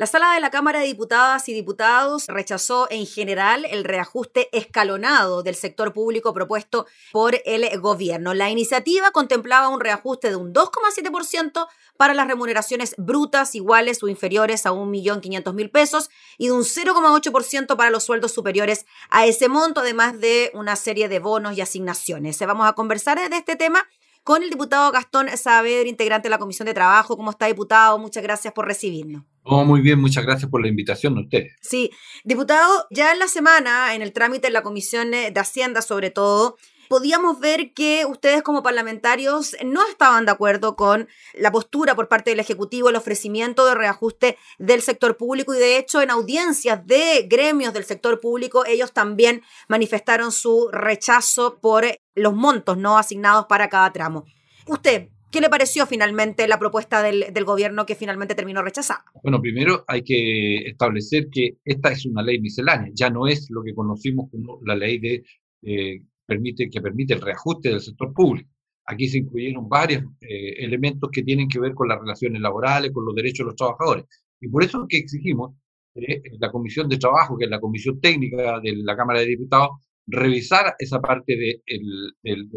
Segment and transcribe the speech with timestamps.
[0.00, 5.42] La sala de la Cámara de Diputadas y Diputados rechazó en general el reajuste escalonado
[5.42, 8.32] del sector público propuesto por el gobierno.
[8.32, 11.68] La iniciativa contemplaba un reajuste de un 2,7%
[11.98, 16.08] para las remuneraciones brutas iguales o inferiores a 1.500.000 pesos
[16.38, 21.10] y de un 0,8% para los sueldos superiores a ese monto, además de una serie
[21.10, 22.38] de bonos y asignaciones.
[22.38, 23.86] Vamos a conversar de este tema
[24.22, 27.16] con el diputado Gastón Saavedra, integrante de la Comisión de Trabajo.
[27.16, 27.98] ¿Cómo está, diputado?
[27.98, 29.24] Muchas gracias por recibirnos.
[29.42, 31.52] Oh, muy bien, muchas gracias por la invitación a ustedes.
[31.62, 31.90] Sí,
[32.24, 36.56] diputado, ya en la semana, en el trámite en la Comisión de Hacienda sobre todo,
[36.90, 41.06] podíamos ver que ustedes como parlamentarios no estaban de acuerdo con
[41.38, 45.78] la postura por parte del Ejecutivo, el ofrecimiento de reajuste del sector público y de
[45.78, 51.84] hecho en audiencias de gremios del sector público ellos también manifestaron su rechazo por
[52.16, 54.24] los montos no asignados para cada tramo.
[54.66, 59.04] Usted, ¿Qué le pareció finalmente la propuesta del, gobierno que finalmente terminó rechazada?
[59.22, 63.62] Bueno, primero hay que establecer que esta es una ley miscelánea, ya no es lo
[63.62, 65.22] que conocimos como la ley de
[65.62, 68.48] eh, permite, que permite el reajuste del sector público.
[68.86, 73.04] Aquí se incluyeron varios eh, elementos que tienen que ver con las relaciones laborales, con
[73.04, 74.04] los derechos de los trabajadores.
[74.40, 75.52] Y por eso es que exigimos
[75.96, 79.70] eh, la Comisión de Trabajo, que es la Comisión Técnica de la Cámara de Diputados,
[80.06, 81.62] revisar esa parte de,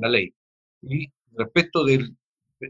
[0.00, 0.34] la ley.
[0.82, 2.16] Y respecto del,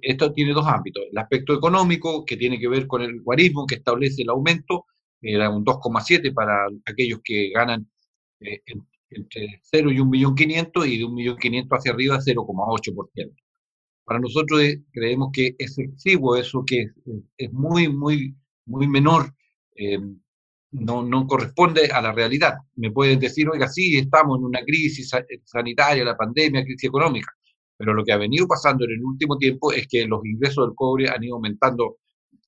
[0.03, 1.05] esto tiene dos ámbitos.
[1.11, 4.85] El aspecto económico, que tiene que ver con el guarismo, que establece el aumento,
[5.23, 7.87] era un 2,7 para aquellos que ganan
[8.41, 8.63] eh,
[9.11, 13.35] entre 0 y 1.500.000 y de 1.500.000 hacia arriba 0,8%.
[14.05, 16.87] Para nosotros eh, creemos que es excesivo eso, que
[17.37, 18.35] es, muy, muy,
[18.67, 19.33] muy menor,
[19.77, 19.99] eh,
[20.73, 22.55] no, no corresponde a la realidad.
[22.77, 25.11] Me pueden decir, oiga, sí, estamos en una crisis
[25.45, 27.29] sanitaria, la pandemia, crisis económica,
[27.77, 30.75] pero lo que ha venido pasando en el último tiempo es que los ingresos del
[30.75, 31.99] cobre han ido aumentando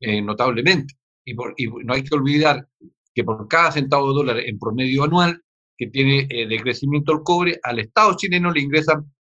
[0.01, 0.95] eh, notablemente.
[1.25, 2.67] Y, y no hay que olvidar
[3.15, 5.41] que por cada centavo de dólar en promedio anual,
[5.83, 9.13] que tiene eh, de crecimiento el cobre, al Estado chileno le ingresan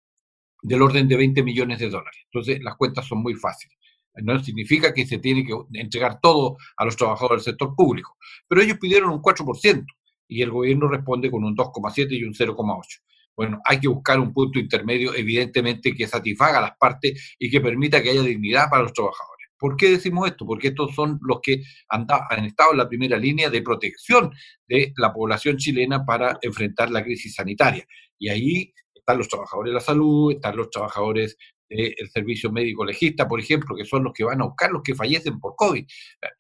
[0.63, 2.21] del orden de 20 millones de dólares.
[2.27, 3.77] Entonces, las cuentas son muy fáciles.
[4.23, 8.63] No significa que se tiene que entregar todo a los trabajadores del sector público, pero
[8.63, 9.85] ellos pidieron un 4%
[10.29, 13.01] y el gobierno responde con un 2,7 y un 0,8.
[13.35, 18.01] Bueno, hay que buscar un punto intermedio, evidentemente, que satisfaga las partes y que permita
[18.01, 19.32] que haya dignidad para los trabajadores.
[19.63, 20.45] ¿Por qué decimos esto?
[20.45, 22.05] Porque estos son los que han,
[22.45, 24.33] estado en la primera línea de protección
[24.67, 27.87] de la población chilena para enfrentar la crisis sanitaria.
[28.19, 31.37] Y ahí están los trabajadores de la salud, están los trabajadores
[31.69, 34.97] del servicio médico legista, por ejemplo, que son los que van a buscar los que
[34.97, 35.87] fallecen por COVID.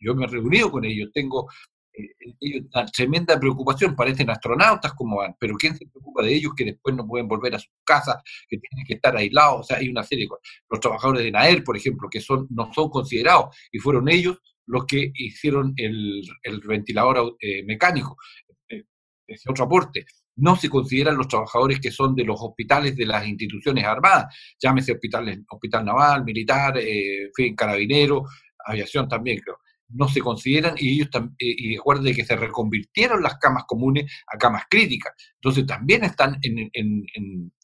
[0.00, 1.48] Yo me he reunido con ellos, tengo
[2.92, 7.06] tremenda preocupación, parecen astronautas como van, pero ¿quién se preocupa de ellos que después no
[7.06, 8.16] pueden volver a sus casas,
[8.48, 9.60] que tienen que estar aislados?
[9.60, 10.48] O sea, hay una serie de cosas.
[10.70, 14.86] Los trabajadores de NAER, por ejemplo, que son, no son considerados y fueron ellos los
[14.86, 18.16] que hicieron el, el ventilador eh, mecánico,
[18.68, 18.84] eh,
[19.26, 20.06] ese otro aporte.
[20.36, 24.92] No se consideran los trabajadores que son de los hospitales de las instituciones armadas, llámese
[24.92, 28.24] hospitales, hospital naval, militar, eh, fin, carabinero,
[28.64, 29.58] aviación también, creo
[29.92, 34.38] no se consideran y ellos eh, y recuerden que se reconvirtieron las camas comunes a
[34.38, 35.12] camas críticas.
[35.34, 36.38] Entonces también están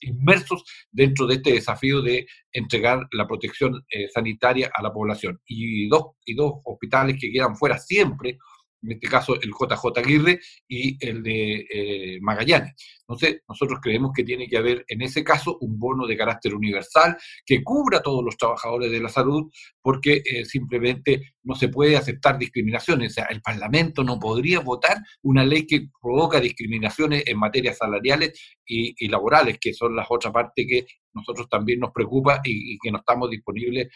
[0.00, 5.40] inmersos dentro de este desafío de entregar la protección eh, sanitaria a la población.
[5.46, 8.38] Y dos, y dos hospitales que quedan fuera siempre
[8.82, 12.74] en este caso el JJ Aguirre y el de eh, Magallanes.
[13.00, 17.16] Entonces, nosotros creemos que tiene que haber en ese caso un bono de carácter universal
[17.46, 19.50] que cubra a todos los trabajadores de la salud,
[19.80, 23.12] porque eh, simplemente no se puede aceptar discriminaciones.
[23.12, 28.56] O sea, el Parlamento no podría votar una ley que provoca discriminaciones en materias salariales
[28.66, 32.98] y, laborales, que son las otras partes que nosotros también nos preocupa y, que no
[32.98, 33.88] estamos disponibles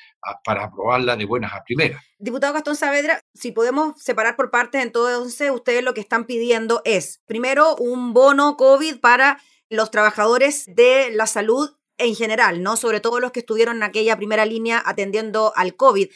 [0.44, 2.02] para aprobarla de buenas a primeras.
[2.18, 7.22] Diputado Gastón Saavedra, si podemos separar por partes, entonces ustedes lo que están pidiendo es,
[7.26, 12.76] primero, un bono COVID para los trabajadores de la salud en general, ¿no?
[12.76, 16.08] Sobre todo los que estuvieron en aquella primera línea atendiendo al COVID.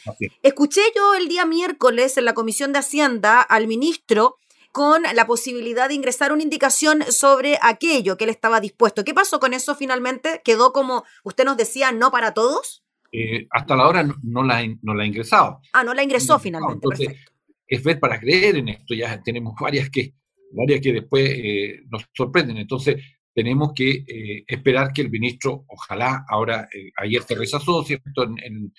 [0.43, 4.37] Escuché yo el día miércoles en la Comisión de Hacienda al ministro
[4.77, 9.03] con la posibilidad de ingresar una indicación sobre aquello que él estaba dispuesto.
[9.03, 10.39] ¿Qué pasó con eso finalmente?
[10.45, 12.83] ¿Quedó como usted nos decía, no para todos?
[13.11, 15.61] Eh, hasta la hora no, la, no la ha ingresado.
[15.73, 16.75] Ah, no la ingresó finalmente.
[16.75, 17.25] entonces,
[17.67, 18.93] es ver para creer en esto.
[18.93, 20.13] Ya tenemos varias que,
[20.51, 22.57] varias que después eh, nos sorprenden.
[22.57, 23.03] Entonces,
[23.33, 28.71] tenemos que eh, esperar que el ministro, ojalá, ahora, ayer se rechazó, ¿cierto?, en,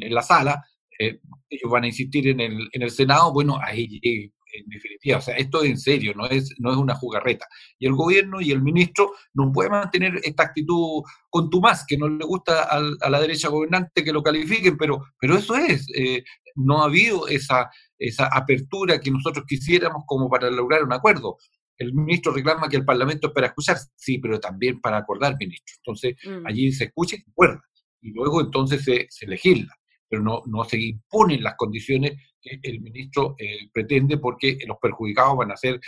[0.00, 0.64] en, la sala,
[0.98, 5.18] ellos van a insistir en el, en el Senado, bueno, ahí en definitiva.
[5.18, 7.46] O sea, esto es en serio, no es, no es una jugarreta.
[7.78, 12.24] Y el gobierno y el ministro no pueden mantener esta actitud contumaz, que no le
[12.24, 15.86] gusta a la derecha gobernante que lo califiquen, pero, pero eso es.
[15.94, 16.24] Eh,
[16.54, 21.36] no ha habido esa, esa apertura que nosotros quisiéramos como para lograr un acuerdo.
[21.78, 25.74] El ministro reclama que el Parlamento es para escuchar, sí, pero también para acordar, ministro.
[25.78, 26.46] Entonces, mm.
[26.46, 27.62] allí se escucha y se acuerda.
[28.00, 29.74] Y luego entonces se, se legisla
[30.08, 32.12] pero no, no se imponen las condiciones
[32.46, 35.80] que el ministro eh, pretende porque los perjudicados van a ser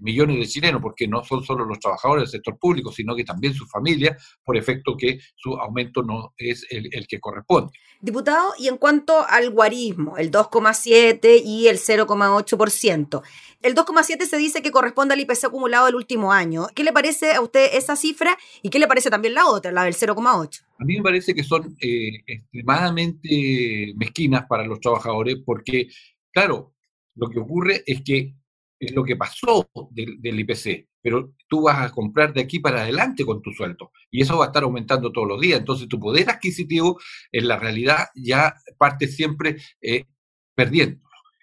[0.00, 3.54] millones de chilenos, porque no son solo los trabajadores del sector público, sino que también
[3.54, 7.72] sus familias, por efecto que su aumento no es el, el que corresponde.
[8.00, 13.22] Diputado, y en cuanto al guarismo, el 2,7 y el 0,8%,
[13.62, 16.68] el 2,7 se dice que corresponde al IPC acumulado del último año.
[16.74, 19.84] ¿Qué le parece a usted esa cifra y qué le parece también la otra, la
[19.84, 20.62] del 0,8?
[20.78, 25.88] A mí me parece que son eh, extremadamente mezquinas para los trabajadores porque,
[26.32, 26.72] claro,
[27.16, 28.34] lo que ocurre es que
[28.80, 33.26] es lo que pasó del, IPC, pero tú vas a comprar de aquí para adelante
[33.26, 35.60] con tu sueldo y eso va a estar aumentando todos los días.
[35.60, 36.98] Entonces tu poder adquisitivo
[37.30, 40.06] en la realidad ya parte siempre eh,
[40.54, 41.02] perdiendo.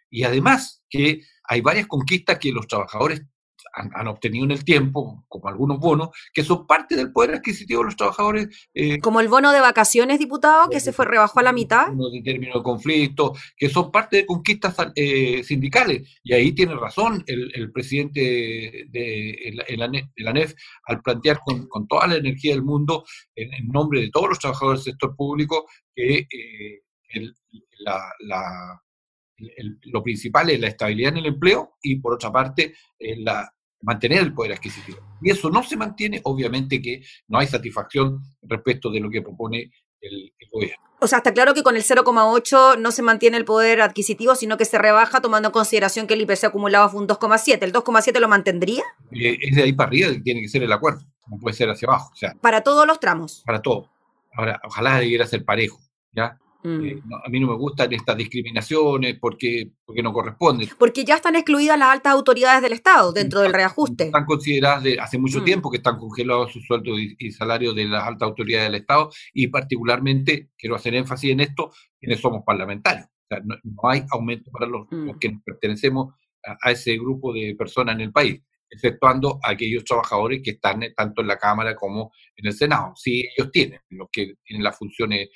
[0.10, 3.22] Y además que hay varias conquistas que los trabajadores
[3.74, 7.86] han, obtenido en el tiempo, como algunos bonos, que son parte del poder adquisitivo de
[7.86, 8.70] los trabajadores.
[8.74, 11.88] Eh, como el bono de vacaciones, diputado, que se fue rebajó a la mitad.
[11.88, 16.20] de término de conflicto, que son parte de conquistas eh, sindicales.
[16.24, 20.54] Y ahí tiene razón el, presidente de, la, NEF
[20.86, 23.06] al plantear con, toda la energía del mundo,
[23.36, 27.32] en, nombre de todos los trabajadores del sector público, que eh,
[27.80, 28.82] la
[29.84, 33.52] lo principal es la estabilidad en el empleo y por otra parte la,
[33.82, 35.00] mantener el poder adquisitivo.
[35.22, 39.72] Y eso no se mantiene, obviamente que no hay satisfacción respecto de lo que propone
[40.02, 40.84] el, gobierno.
[41.00, 44.58] O sea, está claro que con el 0,8 no se mantiene el poder adquisitivo, sino
[44.58, 47.62] que se rebaja tomando en consideración que el IPC acumulado fue un 2,7.
[47.62, 48.84] ¿El 2,7 lo mantendría?
[49.12, 51.70] Eh, es de ahí para arriba que tiene que ser el acuerdo, no puede ser
[51.70, 52.12] hacia abajo.
[52.14, 53.44] O sea, para todos los tramos.
[53.46, 53.92] Para todo.
[54.34, 55.80] Ahora, ojalá debiera ser parejo,
[56.14, 56.40] ¿ya?
[56.68, 57.14] Eh, mm.
[57.26, 60.68] a mí no me gustan estas discriminaciones porque, porque no corresponden.
[60.78, 64.06] Porque ya están excluidas las altas autoridades del Estado dentro del reajuste.
[64.06, 65.46] Están consideradas de hace mucho mm.
[65.46, 69.48] tiempo que están congelados sus sueldos y, salarios de las altas autoridades del Estado y
[69.48, 73.06] particularmente, quiero hacer énfasis en esto, quienes somos parlamentarios.
[73.06, 73.56] O sea, no,
[73.90, 75.20] hay aumento para los, mm.
[75.20, 76.14] que pertenecemos
[76.64, 81.22] a, ese grupo de personas en el país exceptuando a aquellos trabajadores que están tanto
[81.22, 82.92] en la Cámara como en el Senado.
[82.96, 85.30] Sí, ellos tienen, los que tienen las funciones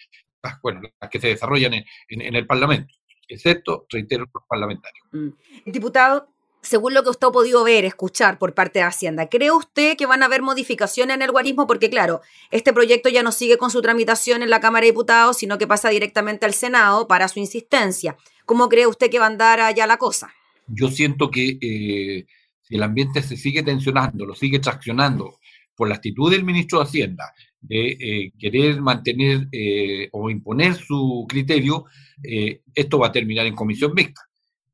[0.62, 2.94] bueno, las que se desarrollan en, el Parlamento,
[3.28, 5.06] excepto, reitero, los parlamentarios.
[5.12, 5.30] Mm.
[5.66, 6.28] Diputado,
[6.62, 10.06] según lo que usted ha podido ver, escuchar por parte de Hacienda, ¿cree usted que
[10.06, 11.68] van a haber modificaciones en el guarismo?
[11.68, 12.22] Porque claro,
[12.52, 15.68] este proyecto ya no sigue con su tramitación en la Cámara de Diputados, sino que
[15.68, 18.16] pasa directamente al Senado para su insistencia.
[18.46, 20.34] ¿Cómo cree usted que va a andar allá la cosa?
[20.68, 22.26] Yo siento que eh,
[22.62, 25.40] si el ambiente se sigue tensionando, lo sigue traccionando
[25.76, 31.26] por la actitud del ministro de Hacienda, de eh, querer mantener eh, o imponer su
[31.30, 31.86] criterio,
[32.24, 34.22] eh, esto va a terminar en comisión mixta.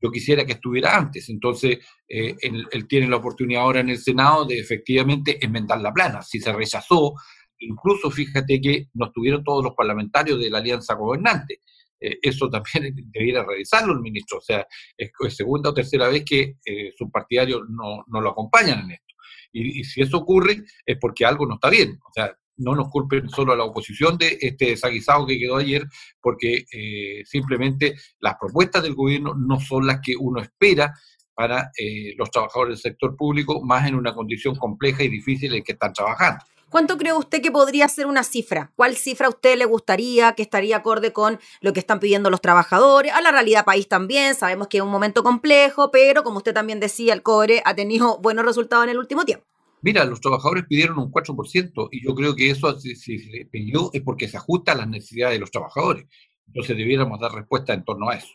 [0.02, 4.60] Yo quisiera que estuviera antes, entonces él, tiene la oportunidad ahora en el Senado de
[4.60, 6.22] efectivamente enmendar la plana.
[6.22, 7.16] Si se rechazó,
[7.58, 11.62] incluso fíjate que no estuvieron todos los parlamentarios de la alianza gobernante.
[12.00, 14.38] eso también debiera revisarlo el ministro.
[14.38, 16.58] O sea, es, segunda o tercera vez que
[16.96, 19.16] sus partidarios no, no, lo acompañan en esto.
[19.52, 21.98] Y, y, si eso ocurre es porque algo no está bien.
[22.08, 25.86] O sea, no nos culpen solo a la oposición de este desaguisado que quedó ayer,
[26.22, 30.94] porque eh, simplemente las propuestas del gobierno no son las que uno espera
[31.34, 35.64] para eh, los trabajadores del sector público, más en una condición compleja y difícil en
[35.64, 36.44] que están trabajando.
[36.70, 38.72] ¿Cuánto cree usted que podría ser una cifra?
[38.76, 42.42] ¿Cuál cifra a usted le gustaría que estaría acorde con lo que están pidiendo los
[42.42, 43.14] trabajadores?
[43.14, 46.82] A la realidad país también, sabemos que es un momento complejo, pero como usted también
[46.82, 49.46] decía, el cobre ha tenido buenos resultados en el último tiempo.
[49.82, 54.02] Mira, los trabajadores pidieron un 4% y yo creo que eso si, se pidió es
[54.02, 56.06] porque se ajusta a las necesidades de los trabajadores.
[56.48, 58.30] Entonces debiéramos dar respuesta en torno a eso.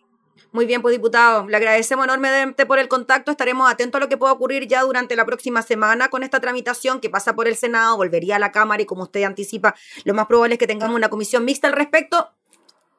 [0.52, 3.30] Muy bien, pues diputado, le agradecemos enormemente por el contacto.
[3.30, 7.00] Estaremos atentos a lo que pueda ocurrir ya durante la próxima semana con esta tramitación
[7.00, 10.26] que pasa por el Senado, volvería a la Cámara y como usted anticipa, lo más
[10.26, 12.30] probable es que tengamos una comisión mixta al respecto.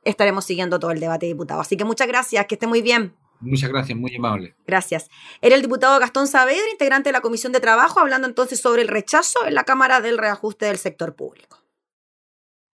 [0.03, 1.61] Estaremos siguiendo todo el debate, diputado.
[1.61, 3.15] Así que muchas gracias, que esté muy bien.
[3.43, 4.55] Muchas gracias, muy amable.
[4.65, 5.09] Gracias.
[5.41, 8.87] Era el diputado Gastón Saavedra, integrante de la Comisión de Trabajo, hablando entonces sobre el
[8.87, 11.62] rechazo en la Cámara del reajuste del sector público.